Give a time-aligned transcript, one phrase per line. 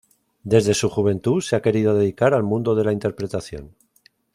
[0.41, 3.75] Desde su juventud se ha querido dedicar al mundo de la interpretación.